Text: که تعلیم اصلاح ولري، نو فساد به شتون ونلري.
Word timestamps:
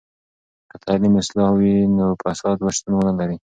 که 0.69 0.75
تعلیم 0.83 1.13
اصلاح 1.21 1.49
ولري، 1.53 1.75
نو 1.97 2.05
فساد 2.21 2.57
به 2.63 2.69
شتون 2.75 2.93
ونلري. 3.03 3.37